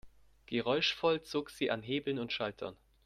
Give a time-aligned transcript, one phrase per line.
[0.47, 2.75] Geräuschvoll zog sie an Hebeln und Schaltern.